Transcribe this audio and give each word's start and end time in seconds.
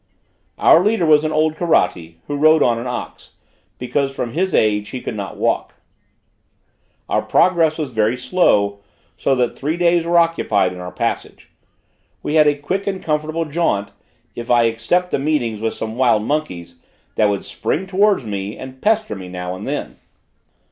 Our 0.57 0.83
leader 0.83 1.05
was 1.05 1.23
an 1.23 1.31
old 1.31 1.55
Karatti, 1.55 2.15
who 2.25 2.35
rode 2.35 2.63
on 2.63 2.79
an 2.79 2.87
ox, 2.87 3.33
because 3.77 4.11
from 4.15 4.31
his 4.33 4.55
age 4.55 4.89
he 4.89 4.99
could 4.99 5.15
not 5.15 5.37
walk. 5.37 5.75
Our 7.07 7.21
progress 7.21 7.77
was 7.77 7.91
very 7.91 8.17
slow, 8.17 8.79
so 9.15 9.35
that 9.35 9.55
three 9.55 9.77
days 9.77 10.03
were 10.03 10.17
occupied 10.17 10.73
in 10.73 10.79
our 10.79 10.91
passage. 10.91 11.51
We 12.23 12.33
had 12.33 12.47
a 12.47 12.55
quick 12.55 12.87
and 12.87 12.99
comfortable 13.03 13.45
jaunt, 13.45 13.91
if 14.35 14.49
I 14.49 14.63
except 14.63 15.11
the 15.11 15.19
meeting 15.19 15.61
with 15.61 15.75
some 15.75 15.95
wild 15.97 16.23
monkeys, 16.23 16.79
that 17.13 17.29
would 17.29 17.45
spring 17.45 17.85
towards 17.85 18.25
me, 18.25 18.57
and 18.57 18.81
pester 18.81 19.15
me 19.15 19.29
now 19.29 19.53
and 19.53 19.67
then. 19.67 19.97